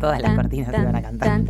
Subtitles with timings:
[0.00, 1.40] Todas las cortinas se van a cantar.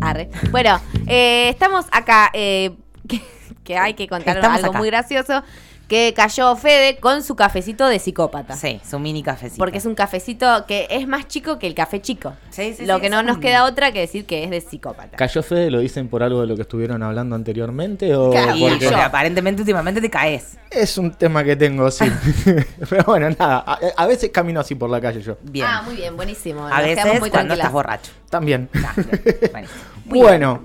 [0.00, 0.30] Arre.
[0.50, 2.30] Bueno, eh, estamos acá.
[2.32, 2.76] eh,
[3.08, 3.20] que,
[3.64, 4.78] que hay que contar Estamos algo acá.
[4.78, 5.42] muy gracioso.
[5.90, 8.54] Que cayó Fede con su cafecito de psicópata.
[8.54, 9.58] Sí, su mini cafecito.
[9.58, 12.32] Porque es un cafecito que es más chico que el café chico.
[12.50, 15.16] Sí, sí, lo sí, que no nos queda otra que decir que es de psicópata.
[15.16, 15.68] ¿Cayó Fede?
[15.68, 18.14] ¿Lo dicen por algo de lo que estuvieron hablando anteriormente?
[18.14, 20.56] O Claro, Y porque porque aparentemente últimamente te caes.
[20.70, 22.04] es un tema que tengo, sí.
[22.88, 23.64] Pero bueno, nada.
[23.66, 25.38] A, a veces camino así por la calle yo.
[25.42, 25.66] Bien.
[25.68, 26.68] Ah, muy bien, buenísimo.
[26.68, 28.12] a Nos quedamos veces muy cuando estás borracho.
[28.30, 28.68] También.
[28.76, 28.94] Ah,
[29.50, 29.80] buenísimo.
[30.06, 30.64] bueno,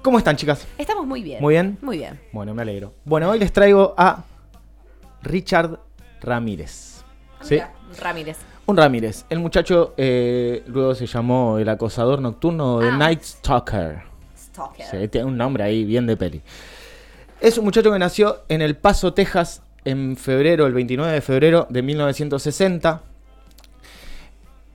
[0.00, 0.66] ¿cómo están, chicas?
[0.78, 1.42] Estamos muy bien.
[1.42, 1.76] ¿Muy bien?
[1.82, 2.18] Muy bien.
[2.32, 2.94] Bueno, me alegro.
[3.04, 4.24] Bueno, hoy les traigo a
[5.24, 5.78] Richard
[6.20, 7.02] Ramírez.
[7.42, 7.60] ¿Sí?
[8.00, 8.38] Ramírez.
[8.66, 9.26] Un Ramírez.
[9.28, 12.96] El muchacho eh, luego se llamó el acosador nocturno de Ah.
[12.96, 14.02] Night Stalker.
[14.38, 14.86] Stalker.
[14.86, 16.40] Sí, tiene un nombre ahí bien de peli.
[17.40, 21.66] Es un muchacho que nació en El Paso, Texas, en febrero, el 29 de febrero
[21.68, 23.02] de 1960.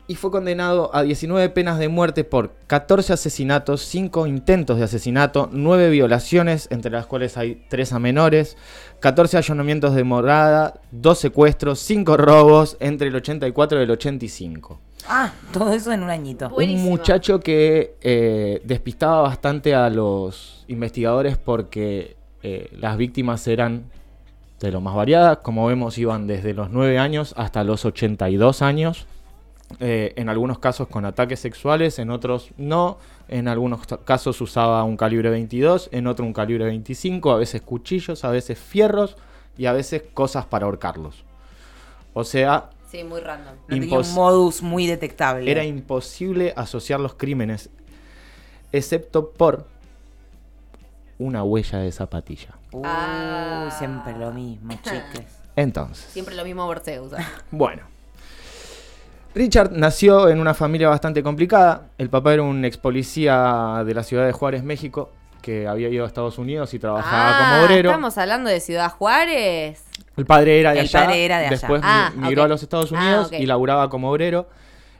[0.09, 5.49] Y fue condenado a 19 penas de muerte por 14 asesinatos, 5 intentos de asesinato,
[5.51, 8.57] 9 violaciones, entre las cuales hay 3 a menores,
[9.01, 15.31] 14 allanamientos de morada, 2 secuestros, 5 robos entre el 84 y el 85 Ah,
[15.53, 16.49] todo eso en un añito.
[16.49, 16.85] Buenísimo.
[16.85, 23.83] un muchacho que eh, despistaba bastante a los investigadores porque eh, las víctimas eran
[24.59, 25.37] de lo más variadas.
[25.43, 29.05] Como vemos, iban desde los 9 años hasta los 82 años.
[29.79, 32.97] Eh, en algunos casos con ataques sexuales, en otros no.
[33.27, 38.25] En algunos casos usaba un calibre 22, en otro un calibre 25, a veces cuchillos,
[38.25, 39.15] a veces fierros
[39.57, 41.23] y a veces cosas para ahorcarlos.
[42.13, 43.53] O sea, Sí, muy random.
[43.55, 45.51] No tenía impos- un modus muy detectable.
[45.51, 47.69] era imposible asociar los crímenes,
[48.71, 49.67] excepto por
[51.19, 52.55] una huella de zapatilla.
[52.71, 53.69] Uy, Ah.
[53.77, 55.25] siempre lo mismo, chicos.
[55.55, 57.11] Entonces, Siempre lo mismo Borseus.
[57.51, 57.83] bueno.
[59.35, 61.89] Richard nació en una familia bastante complicada.
[61.97, 66.03] El papá era un ex policía de la ciudad de Juárez, México, que había ido
[66.03, 67.89] a Estados Unidos y trabajaba como obrero.
[67.89, 69.83] Ah, Estamos hablando de Ciudad Juárez.
[70.17, 71.05] El padre era de El allá.
[71.05, 71.51] padre era de allá.
[71.51, 74.49] Después Ah, mi- migró a los Estados Ah, Unidos y laburaba como obrero.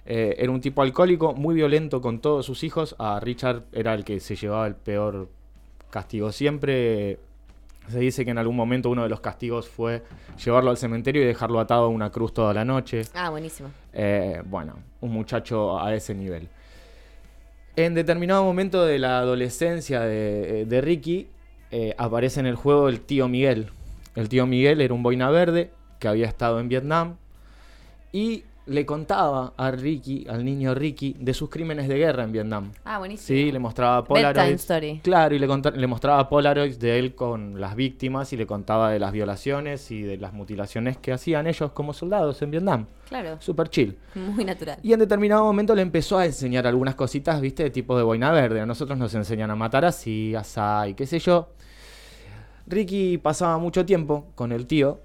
[0.05, 2.95] Eh, era un tipo alcohólico, muy violento con todos sus hijos.
[2.99, 5.27] A Richard era el que se llevaba el peor
[5.89, 7.19] castigo siempre.
[7.87, 10.03] Se dice que en algún momento uno de los castigos fue
[10.43, 13.01] llevarlo al cementerio y dejarlo atado a una cruz toda la noche.
[13.15, 13.69] Ah, buenísimo.
[13.93, 16.49] Eh, bueno, un muchacho a ese nivel.
[17.75, 21.27] En determinado momento de la adolescencia de, de Ricky,
[21.71, 23.71] eh, aparece en el juego el tío Miguel.
[24.15, 27.15] El tío Miguel era un boina verde que había estado en Vietnam
[28.11, 32.71] y le contaba a Ricky, al niño Ricky, de sus crímenes de guerra en Vietnam.
[32.85, 33.27] Ah, buenísimo.
[33.27, 34.61] Sí, le mostraba Polaroids.
[34.61, 35.01] story.
[35.03, 38.99] Claro, y le, le mostraba Polaroids de él con las víctimas y le contaba de
[38.99, 42.85] las violaciones y de las mutilaciones que hacían ellos como soldados en Vietnam.
[43.09, 43.37] Claro.
[43.41, 43.97] Super chill.
[44.13, 44.77] Muy natural.
[44.83, 48.31] Y en determinado momento le empezó a enseñar algunas cositas, viste, de tipo de boina
[48.31, 48.61] verde.
[48.61, 51.49] A nosotros nos enseñan a matar así, asá y qué sé yo.
[52.67, 54.99] Ricky pasaba mucho tiempo con el tío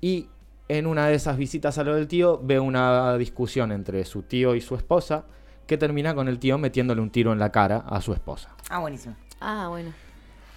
[0.00, 0.26] y
[0.68, 4.54] en una de esas visitas a lo del tío ve una discusión entre su tío
[4.54, 5.24] y su esposa
[5.66, 8.50] que termina con el tío metiéndole un tiro en la cara a su esposa.
[8.70, 9.14] Ah, buenísimo.
[9.40, 9.92] Ah, bueno.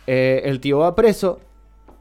[0.08, 1.40] Eh, el tío va preso,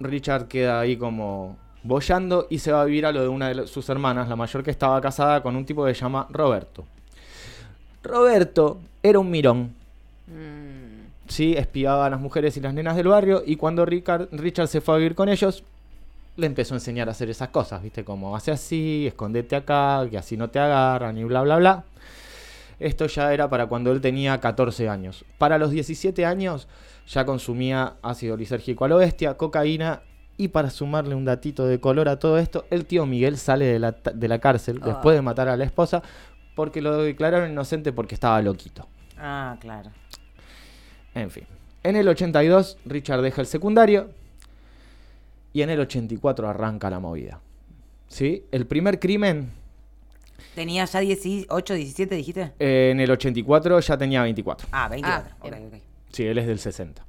[0.01, 3.67] Richard queda ahí como bollando y se va a vivir a lo de una de
[3.67, 6.85] sus hermanas, la mayor que estaba casada con un tipo que se llama Roberto.
[8.03, 9.77] Roberto era un mirón,
[10.31, 11.55] Mm, ¿sí?
[11.57, 14.95] espiaba a las mujeres y las nenas del barrio y cuando Richard, Richard se fue
[14.95, 15.65] a vivir con ellos,
[16.39, 18.05] le empezó a enseñar a hacer esas cosas, ¿viste?
[18.05, 21.85] Como hace así, escondete acá, que así no te agarran y bla, bla, bla.
[22.79, 25.25] Esto ya era para cuando él tenía 14 años.
[25.37, 26.69] Para los 17 años
[27.09, 30.03] ya consumía ácido lisérgico a lo bestia, cocaína
[30.37, 33.81] y para sumarle un datito de color a todo esto, el tío Miguel sale de
[33.81, 34.87] la, de la cárcel Ah.
[34.87, 36.03] después de matar a la esposa
[36.55, 38.87] porque lo declararon inocente porque estaba loquito.
[39.19, 39.91] Ah, claro.
[41.15, 41.45] En fin.
[41.83, 44.11] En el 82 Richard deja el secundario
[45.59, 47.41] y en el 84 arranca la movida.
[48.07, 48.45] ¿Sí?
[48.53, 49.51] El primer crimen
[50.55, 52.53] ¿Tenía ya 18, 17, dijiste?
[52.61, 54.69] eh, en el 84 ya tenía 24.
[54.71, 55.31] Ah, 24.
[55.33, 55.67] Ah, ok, bien.
[55.67, 55.83] ok.
[56.13, 57.05] Sí, él es del 60.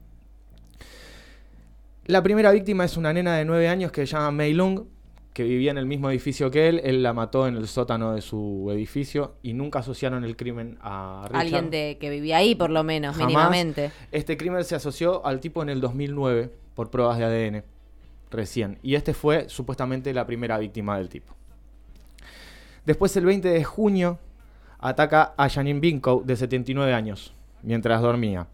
[2.08, 4.82] La primera víctima es una nena de 9 años que se llama Mei Lung,
[5.32, 6.82] que vivía en el mismo edificio que él.
[6.84, 11.26] Él la mató en el sótano de su edificio y nunca asociaron el crimen a
[11.28, 11.40] Richard.
[11.42, 13.28] Alguien de que vivía ahí, por lo menos, Jamás.
[13.28, 13.92] mínimamente.
[14.12, 17.64] Este crimen se asoció al tipo en el 2009 por pruebas de ADN,
[18.32, 18.78] recién.
[18.82, 21.34] Y este fue supuestamente la primera víctima del tipo.
[22.86, 24.20] Después, el 20 de junio,
[24.80, 28.48] ataca a Janine Binko, de 79 años, mientras dormía.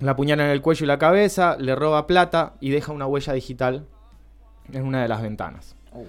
[0.00, 3.32] La apuñala en el cuello y la cabeza, le roba plata y deja una huella
[3.32, 3.86] digital
[4.72, 5.76] en una de las ventanas.
[5.92, 6.04] Uh.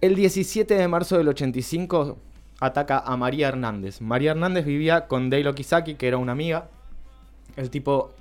[0.00, 2.18] El 17 de marzo del 85
[2.58, 4.00] ataca a María Hernández.
[4.00, 6.68] María Hernández vivía con Dale Okizaki, que era una amiga.
[7.56, 8.14] El tipo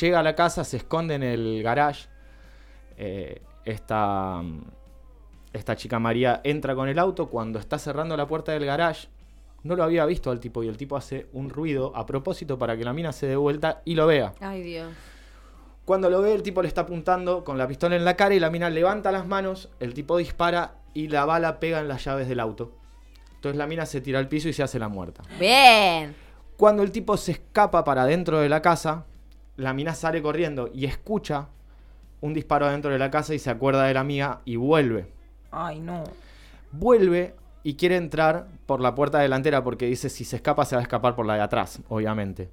[0.00, 2.08] llega a la casa, se esconde en el garage.
[2.96, 4.42] Eh, esta,
[5.52, 7.28] esta chica María entra con el auto.
[7.28, 9.08] Cuando está cerrando la puerta del garage,
[9.62, 12.76] no lo había visto al tipo y el tipo hace un ruido a propósito para
[12.76, 14.34] que la mina se dé vuelta y lo vea.
[14.40, 14.92] Ay, Dios.
[15.84, 18.40] Cuando lo ve, el tipo le está apuntando con la pistola en la cara y
[18.40, 22.28] la mina levanta las manos, el tipo dispara y la bala pega en las llaves
[22.28, 22.72] del auto.
[23.34, 25.22] Entonces la mina se tira al piso y se hace la muerta.
[25.38, 26.14] Bien.
[26.56, 29.04] Cuando el tipo se escapa para dentro de la casa,
[29.56, 31.48] la mina sale corriendo y escucha
[32.24, 35.12] un disparo dentro de la casa y se acuerda de la amiga y vuelve.
[35.50, 36.04] Ay, no.
[36.72, 40.80] Vuelve y quiere entrar por la puerta delantera porque dice si se escapa se va
[40.80, 42.48] a escapar por la de atrás, obviamente.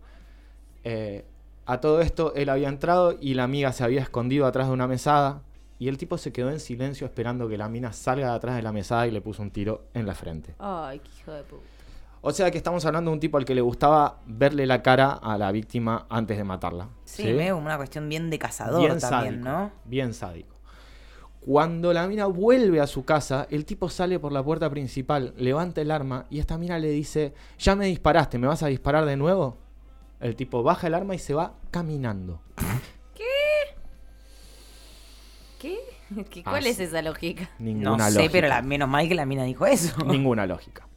[0.84, 1.24] Eh,
[1.66, 4.88] a todo esto él había entrado y la amiga se había escondido atrás de una
[4.88, 5.42] mesada
[5.80, 8.64] y el tipo se quedó en silencio esperando que la mina salga de atrás de
[8.64, 10.54] la mesada y le puso un tiro en la frente.
[10.60, 11.64] Ay, qué hijo de puta.
[12.24, 15.12] O sea que estamos hablando de un tipo al que le gustaba verle la cara
[15.14, 16.90] a la víctima antes de matarla.
[17.04, 19.72] Sí, veo una cuestión bien de cazador Bien también, sádico, ¿no?
[19.86, 20.56] Bien sádico.
[21.40, 25.82] Cuando la mina vuelve a su casa, el tipo sale por la puerta principal, levanta
[25.82, 29.18] el arma y esta mina le dice, ya me disparaste, ¿me vas a disparar de
[29.18, 29.58] nuevo?
[30.20, 32.40] El tipo baja el arma y se va caminando.
[33.16, 33.26] ¿Qué?
[36.30, 36.84] ¿Qué- ¿Cuál Ah, es sí.
[36.84, 37.50] esa lógica?
[37.58, 38.32] Ninguna No sé, lógica.
[38.32, 40.04] pero la- menos mal que la mina dijo eso.
[40.06, 40.88] Ninguna lógica.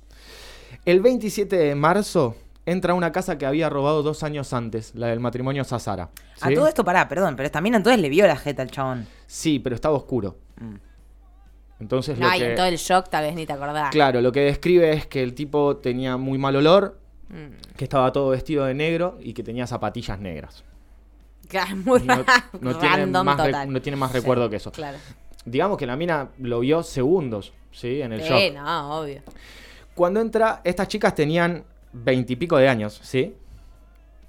[0.85, 2.37] El 27 de marzo
[2.67, 6.11] entra a una casa que había robado dos años antes, la del matrimonio Sazara.
[6.41, 9.07] A todo esto, pará, perdón, pero esta mina entonces le vio la jeta al chabón.
[9.27, 10.37] Sí, pero estaba oscuro.
[10.61, 10.75] Mm.
[11.81, 12.51] Entonces lo Ay, que...
[12.51, 13.91] en todo el shock tal vez ni te acordás.
[13.91, 16.99] Claro, lo que describe es que el tipo tenía muy mal olor,
[17.31, 17.75] Mm.
[17.77, 20.63] que estaba todo vestido de negro y que tenía zapatillas negras.
[21.49, 22.25] Claro, muy Y no,
[22.61, 23.73] no tiene, random más, re- total.
[23.73, 24.71] no tiene más recuerdo que eso.
[24.73, 24.99] Claro.
[25.47, 28.03] Digamos que la mina lo vio segundos, ¿sí?
[28.03, 28.39] En el shock.
[28.39, 29.23] Sí, no, obvio.
[29.95, 33.37] Cuando entra, estas chicas tenían veintipico de años, ¿sí?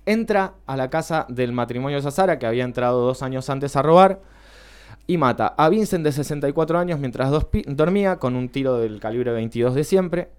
[0.06, 4.20] Entra a la casa del matrimonio Sazara, que había entrado dos años antes a robar,
[5.08, 7.32] y mata a Vincent de 64 años mientras
[7.68, 10.30] dormía con un tiro del calibre 22 de siempre.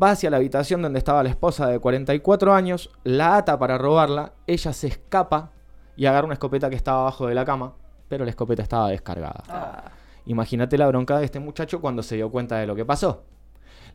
[0.00, 4.32] Va hacia la habitación donde estaba la esposa de 44 años, la ata para robarla,
[4.46, 5.52] ella se escapa
[5.96, 7.72] y agarra una escopeta que estaba abajo de la cama,
[8.08, 9.92] pero la escopeta estaba descargada.
[10.26, 13.22] Imagínate la bronca de este muchacho cuando se dio cuenta de lo que pasó.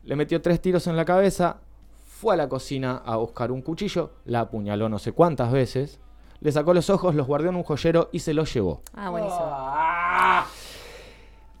[0.04, 1.58] Le metió tres tiros en la cabeza,
[2.06, 6.00] fue a la cocina a buscar un cuchillo, la apuñaló no sé cuántas veces,
[6.40, 8.82] le sacó los ojos, los guardó en un joyero y se los llevó.
[8.94, 9.46] Ah, buenísimo.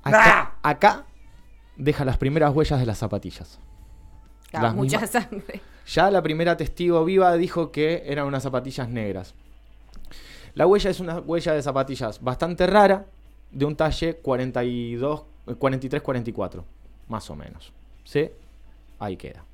[0.04, 1.04] Acá, acá
[1.76, 3.60] deja las primeras huellas de las zapatillas.
[4.50, 5.60] Claro, las mucha mismas- sangre.
[5.86, 9.34] Ya la primera testigo viva dijo que eran unas zapatillas negras.
[10.54, 13.06] La huella es una huella de zapatillas bastante rara,
[13.50, 16.64] de un talle 42, eh, 43-44,
[17.08, 17.72] más o menos.
[18.04, 18.30] ¿Sí?
[18.98, 19.44] Ahí queda.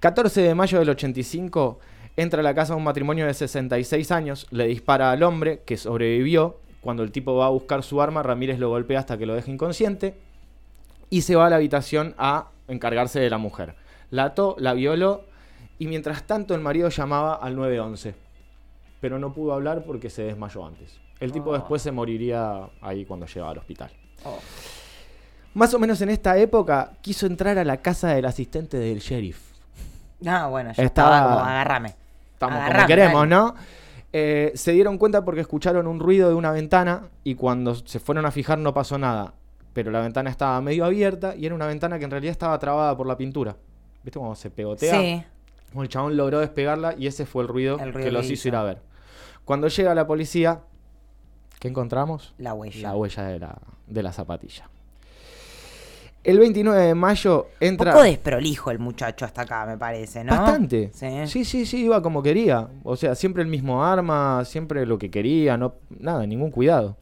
[0.00, 1.78] 14 de mayo del 85,
[2.16, 6.58] entra a la casa un matrimonio de 66 años, le dispara al hombre que sobrevivió.
[6.80, 9.50] Cuando el tipo va a buscar su arma, Ramírez lo golpea hasta que lo deja
[9.50, 10.14] inconsciente
[11.10, 13.76] y se va a la habitación a encargarse de la mujer.
[14.10, 15.24] La ató, la violó
[15.78, 18.14] y mientras tanto el marido llamaba al 911,
[19.00, 20.98] pero no pudo hablar porque se desmayó antes.
[21.20, 21.52] El tipo Oh.
[21.52, 23.90] después se moriría ahí cuando llegaba al hospital.
[24.24, 24.38] Oh.
[25.54, 29.38] Más o menos en esta época quiso entrar a la casa del asistente del sheriff.
[30.26, 31.94] Ah, bueno, ya Estaba- estaba como agarrame.
[32.34, 33.30] Estamos como queremos, dale.
[33.30, 33.54] ¿no?
[34.14, 38.26] Eh, se dieron cuenta porque escucharon un ruido de una ventana y cuando se fueron
[38.26, 39.34] a fijar no pasó nada.
[39.72, 42.96] Pero la ventana estaba medio abierta y era una ventana que en realidad estaba trabada
[42.96, 43.56] por la pintura.
[44.02, 45.00] ¿Viste cómo se pegotea?
[45.00, 45.24] Sí.
[45.74, 48.48] El chabón logró despegarla y ese fue el ruido, El ruido que los que hizo
[48.48, 48.60] ir hizo.
[48.60, 48.78] a ver.
[49.46, 50.60] Cuando llega la policía,
[51.58, 52.34] ¿qué encontramos?
[52.36, 52.82] La huella.
[52.90, 54.68] La huella de la, de la zapatilla.
[56.24, 57.92] El 29 de mayo Un entra...
[57.92, 60.32] poco desprolijo el muchacho hasta acá, me parece, ¿no?
[60.36, 60.90] Bastante.
[60.94, 61.26] Sí.
[61.26, 62.68] Sí, sí, sí, iba como quería.
[62.84, 66.96] O sea, siempre el mismo arma, siempre lo que quería, no, nada, ningún cuidado.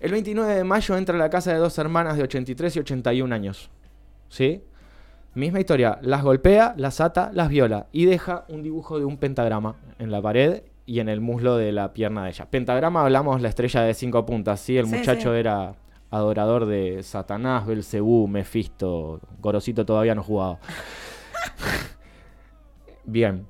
[0.00, 3.34] El 29 de mayo entra a la casa de dos hermanas de 83 y 81
[3.34, 3.70] años.
[4.28, 4.62] ¿Sí?
[5.34, 9.76] Misma historia, las golpea, las ata, las viola y deja un dibujo de un pentagrama
[9.98, 12.46] en la pared y en el muslo de la pierna de ella.
[12.50, 14.76] Pentagrama hablamos la estrella de cinco puntas, ¿sí?
[14.76, 15.38] El Sí, muchacho sí.
[15.38, 15.74] era
[16.10, 20.58] adorador de Satanás, Belcebú, Mefisto, Gorosito todavía no jugaba.
[23.04, 23.46] Bien.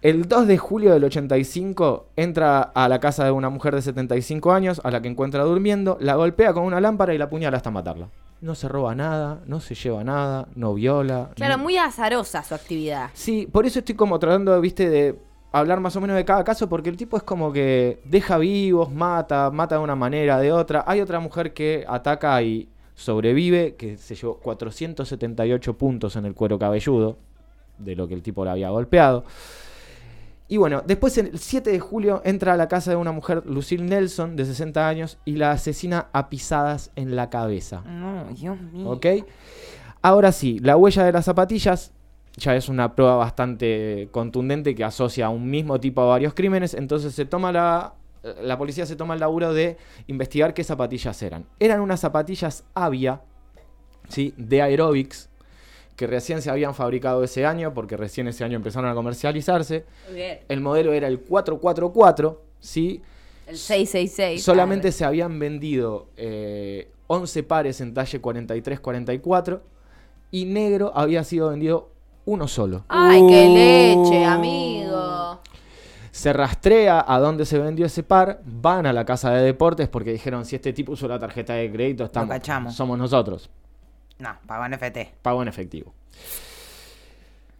[0.00, 4.52] El 2 de julio del 85 entra a la casa de una mujer de 75
[4.52, 7.70] años a la que encuentra durmiendo, la golpea con una lámpara y la apuñala hasta
[7.70, 8.08] matarla.
[8.40, 11.30] No se roba nada, no se lleva nada, no viola.
[11.36, 13.10] Claro, muy azarosa su actividad.
[13.12, 15.16] Sí, por eso estoy como tratando, viste, de
[15.52, 18.90] hablar más o menos de cada caso, porque el tipo es como que deja vivos,
[18.90, 20.84] mata, mata de una manera, de otra.
[20.86, 26.58] Hay otra mujer que ataca y sobrevive, que se llevó 478 puntos en el cuero
[26.58, 27.18] cabelludo,
[27.78, 29.24] de lo que el tipo le había golpeado.
[30.48, 33.84] Y bueno, después el 7 de julio entra a la casa de una mujer, Lucille
[33.84, 37.82] Nelson, de 60 años, y la asesina a pisadas en la cabeza.
[37.86, 38.90] No, Dios mío.
[38.90, 39.06] ¿Ok?
[40.02, 41.92] Ahora sí, la huella de las zapatillas
[42.36, 46.74] ya es una prueba bastante contundente que asocia a un mismo tipo a varios crímenes,
[46.74, 47.94] entonces se toma la,
[48.42, 51.44] la policía se toma el laburo de investigar qué zapatillas eran.
[51.58, 53.20] Eran unas zapatillas Avia,
[54.08, 54.34] ¿sí?
[54.36, 55.28] de aerobics,
[55.96, 59.84] que recién se habían fabricado ese año, porque recién ese año empezaron a comercializarse.
[60.12, 60.40] Bien.
[60.48, 63.02] El modelo era el 444, ¿sí?
[63.46, 64.42] El 666.
[64.42, 69.60] Solamente se habían vendido eh, 11 pares en talle 43-44
[70.30, 71.90] y negro había sido vendido
[72.24, 72.84] uno solo.
[72.88, 74.30] Ay, qué leche, Uh.
[74.30, 75.40] amigo.
[76.10, 80.12] Se rastrea a dónde se vendió ese par, van a la casa de deportes porque
[80.12, 82.74] dijeron si este tipo usó la tarjeta de crédito, estamos, cachamos.
[82.74, 83.48] somos nosotros.
[84.18, 85.14] No, pagó en FT.
[85.22, 85.92] Pago en efectivo.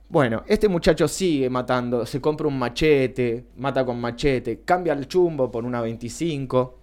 [0.09, 5.51] Bueno, este muchacho sigue matando, se compra un machete, mata con machete, cambia el chumbo
[5.51, 6.79] por una 25.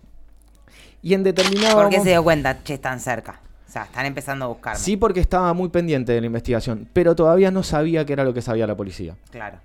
[1.03, 2.61] Y en determinado ¿Por qué se dio cuenta?
[2.63, 3.39] Che, están cerca.
[3.69, 4.79] O sea, están empezando a buscarme.
[4.79, 8.33] Sí, porque estaba muy pendiente de la investigación, pero todavía no sabía qué era lo
[8.33, 9.15] que sabía la policía.
[9.29, 9.59] Claro.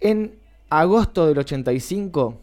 [0.00, 0.34] En
[0.70, 2.38] agosto del 85,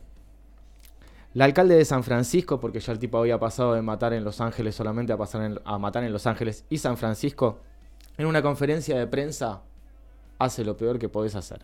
[1.34, 4.42] la alcalde de San Francisco, porque ya el tipo había pasado de matar en Los
[4.42, 7.58] Ángeles solamente a, pasar en- a matar en Los Ángeles y San Francisco,
[8.18, 9.62] en una conferencia de prensa
[10.38, 11.62] hace lo peor que podés hacer.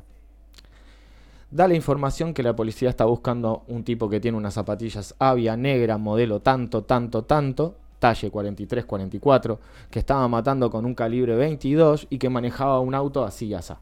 [1.51, 5.55] Da la información que la policía está buscando un tipo que tiene unas zapatillas Avia
[5.55, 9.57] negra, modelo tanto, tanto, tanto, talle 43-44,
[9.89, 13.79] que estaba matando con un calibre 22 y que manejaba un auto así y asá.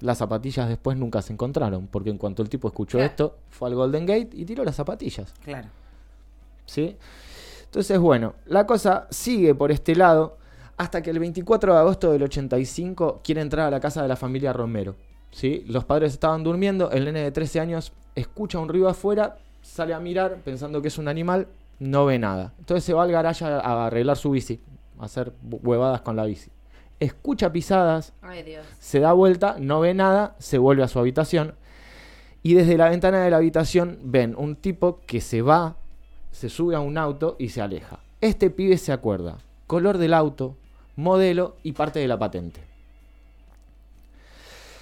[0.00, 3.10] Las zapatillas después nunca se encontraron, porque en cuanto el tipo escuchó Claro.
[3.10, 5.32] esto, fue al Golden Gate y tiró las zapatillas.
[5.42, 5.68] Claro.
[6.66, 6.96] ¿sí?
[7.64, 10.36] Entonces, bueno, la cosa sigue por este lado
[10.76, 14.16] hasta que el 24 de agosto del 85 quiere entrar a la casa de la
[14.16, 14.96] familia Romero.
[15.30, 15.64] ¿sí?
[15.66, 20.00] Los padres estaban durmiendo, el nene de 13 años escucha un ruido afuera, sale a
[20.00, 22.52] mirar pensando que es un animal, no ve nada.
[22.58, 24.60] Entonces se va al garaje a arreglar su bici,
[24.98, 26.50] a hacer huevadas con la bici.
[26.98, 28.66] Escucha pisadas, Ay, Dios.
[28.78, 31.54] se da vuelta, no ve nada, se vuelve a su habitación.
[32.42, 35.76] Y desde la ventana de la habitación ven un tipo que se va,
[36.30, 37.98] se sube a un auto y se aleja.
[38.20, 39.38] Este pibe se acuerda.
[39.66, 40.56] Color del auto,
[40.94, 42.60] modelo y parte de la patente.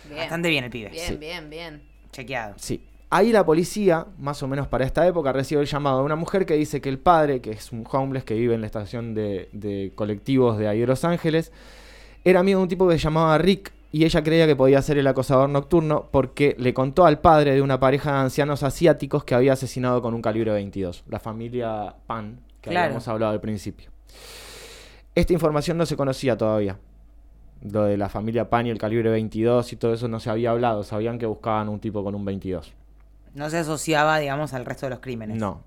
[0.05, 0.19] Bien.
[0.19, 0.91] Bastante bien el pibe.
[0.91, 1.17] Bien, Sí.
[1.17, 1.83] bien, bien.
[2.13, 2.55] Chequeado.
[2.59, 2.87] Sí.
[3.11, 6.47] Ahí la policía, más o menos para esta época, recibe el llamado de una mujer
[6.47, 9.49] que dice que el padre, que es un homeless que vive en la estación de,
[9.53, 11.53] de colectivos de ahí de Los Ángeles,
[12.25, 14.99] era amigo de un tipo que se llamaba Rick y ella creía que podía ser
[14.99, 19.37] el acosador nocturno porque le contó al padre de una pareja de ancianos asiáticos que
[19.37, 22.87] había asesinado con un calibre 22, la familia Pan, que Claro.
[22.87, 23.91] habíamos hablado al principio.
[25.15, 26.79] Esta información no se conocía todavía.
[27.63, 30.51] Lo de la familia Pan y el calibre 22 y todo eso no se había
[30.51, 30.83] hablado.
[30.83, 32.73] Sabían que buscaban un tipo con un 22.
[33.35, 35.37] No se asociaba, digamos, al resto de los crímenes.
[35.37, 35.63] No.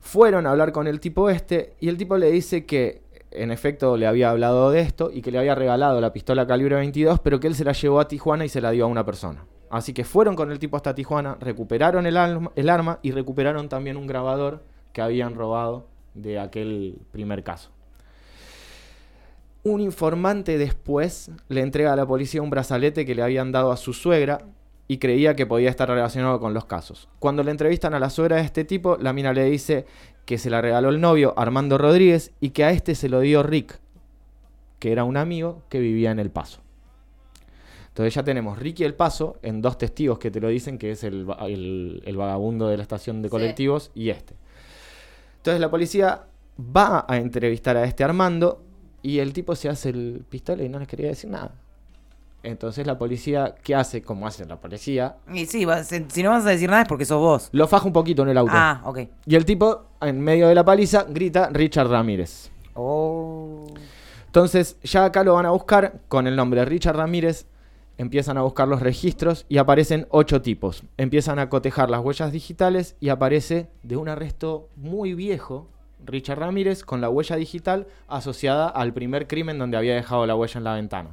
[0.00, 3.96] Fueron a hablar con el tipo este y el tipo le dice que en efecto
[3.96, 7.40] le había hablado de esto y que le había regalado la pistola calibre 22, pero
[7.40, 9.44] que él se la llevó a Tijuana y se la dio a una persona.
[9.70, 12.16] Así que fueron con el tipo hasta Tijuana, recuperaron el,
[12.56, 17.70] el arma y recuperaron también un grabador que habían robado de aquel primer caso.
[19.62, 23.76] Un informante después le entrega a la policía un brazalete que le habían dado a
[23.76, 24.46] su suegra
[24.90, 27.08] y creía que podía estar relacionado con los casos.
[27.20, 29.86] Cuando le entrevistan a la suegra de este tipo, la mina le dice
[30.24, 33.44] que se la regaló el novio Armando Rodríguez y que a este se lo dio
[33.44, 33.78] Rick,
[34.80, 36.60] que era un amigo que vivía en El Paso.
[37.86, 41.04] Entonces ya tenemos Ricky El Paso en dos testigos que te lo dicen, que es
[41.04, 43.30] el, va- el- el vagabundo de la estación de Sí.
[43.30, 44.34] colectivos y este.
[45.36, 46.24] Entonces la policía
[46.58, 48.60] va a entrevistar a este Armando
[49.02, 51.54] y el tipo se hace el pistola y no les quería decir nada.
[52.42, 54.02] Entonces la policía, ¿qué hace?
[54.02, 55.66] Como hace la policía, Y sí,
[56.08, 57.48] si no vas a decir nada es porque sos vos.
[57.52, 58.52] lo faja un poquito en el auto.
[58.54, 59.00] Ah, ok.
[59.26, 62.50] Y el tipo, en medio de la paliza, grita Richard Ramírez.
[62.74, 63.66] Oh.
[64.26, 67.46] Entonces, ya acá lo van a buscar con el nombre Richard Ramírez.
[67.98, 70.84] Empiezan a buscar los registros y aparecen ocho tipos.
[70.96, 75.68] Empiezan a cotejar las huellas digitales y aparece de un arresto muy viejo
[76.06, 80.56] Richard Ramírez con la huella digital asociada al primer crimen donde había dejado la huella
[80.58, 81.10] en la ventana.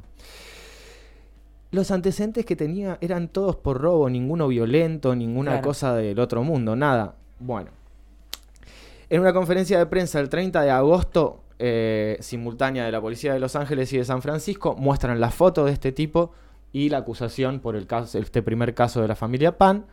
[1.72, 5.68] Los antecedentes que tenía eran todos por robo, ninguno violento, ninguna Claro.
[5.68, 7.16] cosa del otro mundo, nada.
[7.40, 7.72] Bueno,
[9.10, 13.40] en una conferencia de prensa el 30 de agosto, eh, simultánea de la Policía de
[13.40, 16.32] Los Ángeles y de San Francisco, muestran la foto de este tipo
[16.72, 19.86] y la acusación por el caso, este primer caso de la familia Pan.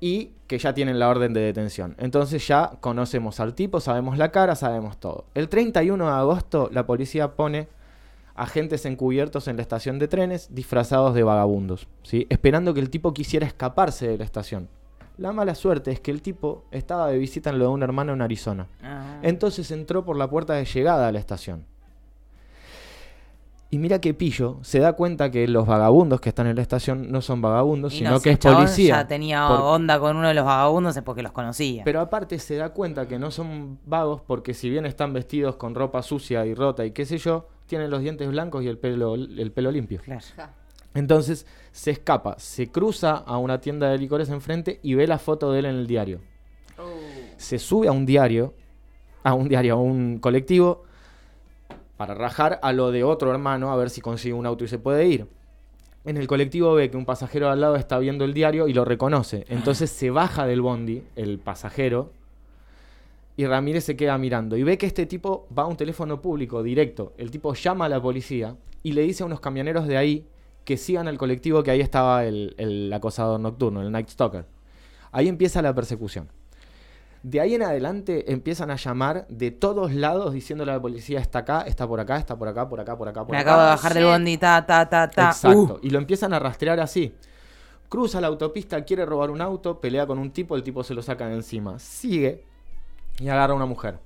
[0.00, 1.94] y que ya tienen la orden de detención.
[1.98, 5.24] Entonces ya conocemos al tipo, sabemos la cara, sabemos todo.
[5.34, 7.68] El 31 de agosto la policía pone
[8.34, 12.26] agentes encubiertos en la estación de trenes disfrazados de vagabundos, ¿sí?
[12.30, 14.68] esperando que el tipo quisiera escaparse de la estación.
[15.16, 18.12] La mala suerte es que el tipo estaba de visita en lo de un hermano
[18.12, 18.66] en Arizona.
[18.82, 19.20] Ah.
[19.22, 21.66] Entonces entró por la puerta de llegada a la estación.
[23.70, 27.10] Y mira que Pillo se da cuenta que los vagabundos que están en la estación
[27.10, 28.96] no son vagabundos, Y sino no, que es policía.
[28.98, 31.82] Ya tenía Por- onda con uno de los vagabundos es porque los conocía.
[31.84, 35.74] Pero aparte se da cuenta que no son vagos porque si bien están vestidos con
[35.74, 39.14] ropa sucia y rota y qué sé yo, tienen los dientes blancos y el pelo,
[39.14, 40.00] el pelo limpio.
[40.02, 40.24] Claro.
[40.94, 45.52] Entonces se escapa, se cruza a una tienda de licores enfrente y ve la foto
[45.52, 46.20] de él en el diario.
[47.36, 48.54] Se sube a un diario,
[49.24, 50.84] a un diario, a un colectivo,
[51.96, 54.78] para rajar a lo de otro hermano a ver si consigue un auto y se
[54.78, 55.26] puede ir.
[56.04, 58.84] En el colectivo ve que un pasajero al lado está viendo el diario y lo
[58.84, 59.46] reconoce.
[59.48, 62.12] Entonces se baja del bondi, el pasajero,
[63.36, 64.56] y Ramírez se queda mirando.
[64.56, 67.14] Y ve que este tipo va a un teléfono público directo.
[67.18, 70.28] El tipo llama a la policía y le dice a unos camioneros de ahí
[70.64, 74.46] que sigan al colectivo que ahí estaba el, el acosador nocturno, el Night Stalker.
[75.12, 76.28] Ahí empieza la persecución.
[77.22, 81.40] De ahí en adelante empiezan a llamar de todos lados diciéndole a la policía está
[81.40, 83.50] acá, está por acá, está por acá, por acá, por acá, por Me acá.
[83.50, 85.28] acabo de bajar del bondi, ta, ta, ta, ta.
[85.28, 85.74] Exacto.
[85.74, 85.78] Uh.
[85.82, 87.14] Y lo empiezan a rastrear así.
[87.88, 91.02] Cruza la autopista, quiere robar un auto, pelea con un tipo, el tipo se lo
[91.02, 91.78] saca de encima.
[91.78, 92.44] Sigue
[93.20, 93.98] y agarra a una mujer.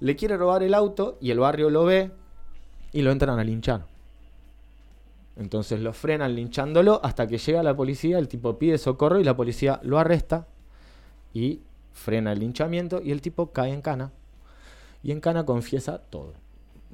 [0.00, 2.10] Le quiere robar el auto y el barrio lo ve
[2.92, 3.84] y lo entran a linchar.
[5.36, 9.34] Entonces lo frenan linchándolo hasta que llega la policía, el tipo pide socorro y la
[9.36, 10.46] policía lo arresta
[11.32, 11.60] y
[11.94, 14.10] frena el linchamiento y el tipo cae en cana.
[15.02, 16.34] Y en cana confiesa todo.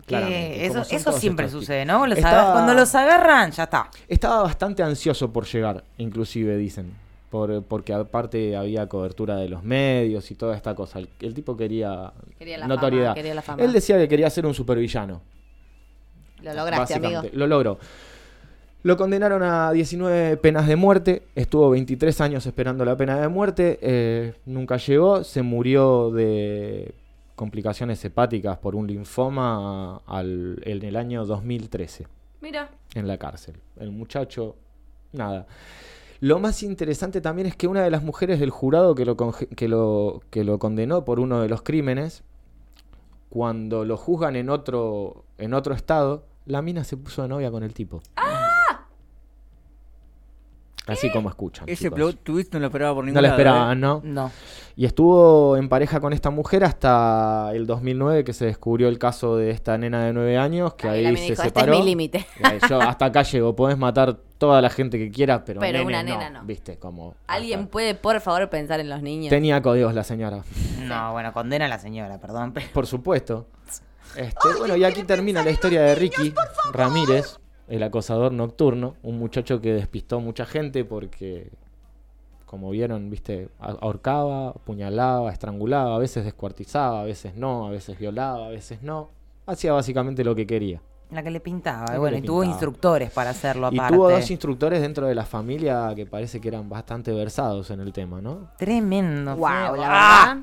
[0.07, 2.07] Que eso siempre sucede, ¿no?
[2.07, 3.91] Los Estaba- agar- Cuando los agarran, ya está.
[4.07, 6.93] Estaba bastante ansioso por llegar, inclusive dicen,
[7.31, 10.99] por, porque aparte había cobertura de los medios y toda esta cosa.
[10.99, 13.07] El, el tipo quería, Quería la notoriedad.
[13.09, 13.63] fama, quería la fama.
[13.63, 15.21] Él decía que quería ser un supervillano.
[16.43, 17.23] Lo lograste, amigo.
[17.33, 17.79] Lo logró.
[18.85, 21.23] Lo condenaron a 19 penas de muerte.
[21.35, 23.79] Estuvo 23 años esperando la pena de muerte.
[23.83, 25.25] eh, nunca llegó.
[25.25, 26.95] Se murió de
[27.35, 32.07] complicaciones hepáticas por un linfoma al- en el año 2013
[32.41, 32.71] Mira.
[32.95, 33.57] en la cárcel.
[33.79, 34.57] El muchacho,
[35.13, 35.47] nada.
[36.21, 39.69] Lo más interesante también es que una de las mujeres del jurado que lo, que
[39.69, 42.25] lo, que lo condenó por uno de los crímenes,
[43.29, 47.63] cuando lo juzgan en otro, en otro estado, la mina se puso de novia con
[47.63, 48.03] el tipo.
[50.89, 51.69] Así como escuchan.
[51.69, 51.97] Ese chicos.
[51.97, 53.43] plot twist no lo esperaba por ningún No lo lado, ¿eh?
[53.43, 54.01] esperaban, ¿no?
[54.05, 54.31] No.
[54.77, 59.37] Y estuvo en pareja con esta mujer hasta el 2009 que se descubrió el caso
[59.37, 61.79] de esta nena de 9 años que Ahí ahí, se dijo, este es separó.
[61.79, 62.19] mi límite.
[62.39, 65.87] Eh, Yo hasta acá llego, podés matar toda la gente que quieras, pero, Pero nene
[65.89, 66.45] una nena no.
[66.45, 69.31] Viste, como ¿Alguien hasta- puede, por favor, pensar en los niños?
[69.31, 70.43] tenía códigos la señora,
[70.81, 72.53] No, bueno, condena a la señora, perdón.
[72.53, 73.47] pero- por supuesto.
[74.17, 76.33] Este, bueno, y aquí termina la historia de Ricky
[76.73, 81.51] Ramírez, el acosador nocturno, un muchacho que despistó mucha gente porque
[82.47, 87.99] como vieron, viste, a- ahorcaba, apuñalaba, estrangulaba, a veces descuartizaba, a veces no, a veces
[87.99, 89.11] violaba, a veces no.
[89.47, 90.81] Hacía básicamente lo que quería.
[91.11, 91.87] La que le pintaba.
[91.93, 93.95] Que bueno, le y tuvo instructores para hacerlo Y aparte.
[93.97, 97.93] tuvo dos instructores dentro de la familia que parece que eran bastante versados en el
[97.93, 98.49] tema, ¿no?
[98.59, 99.35] Tremendo.
[99.37, 99.87] Wow, la
[100.33, 100.41] ¡Ah!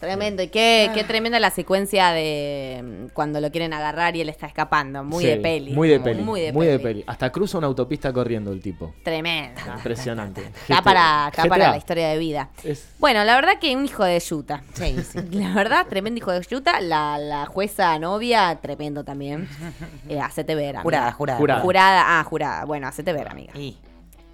[0.00, 0.42] Tremendo.
[0.42, 4.46] Y qué, qué tremenda la secuencia de mm, cuando lo quieren agarrar y él está
[4.46, 5.02] escapando.
[5.04, 5.72] Muy Sí, de peli.
[5.72, 6.22] Muy de peli.
[6.22, 7.04] Muy de muy de peli.
[7.06, 8.94] Hasta cruza una autopista corriendo el tipo.
[9.02, 9.60] Tremendo.
[9.74, 10.42] Impresionante.
[10.68, 12.50] Está para, está para la historia de vida.
[12.62, 14.62] Es- Bueno, la verdad que un hijo de yuta.
[14.74, 15.18] Sí, sí.
[15.32, 16.80] La verdad, tremendo hijo de yuta.
[16.80, 19.48] La, la jueza novia, tremendo también.
[20.08, 20.82] Eh, hacete ver, amiga.
[20.82, 21.38] Jurada, jurada.
[21.38, 21.60] Jurada.
[21.62, 22.64] Jurada, ah, jurada.
[22.64, 23.52] Bueno, hacete ver, amiga.
[23.58, 23.76] Y,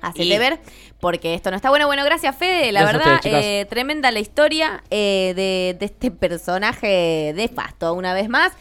[0.03, 0.59] Hacete Y- ver,
[1.01, 1.87] porque esto no está bueno.
[1.87, 2.73] Bueno, gracias, Fede.
[2.73, 7.95] La Gracias verdad, ustedes, eh, tremenda la historia eh, de, de este personaje de Fasto,
[7.95, 8.51] una vez más.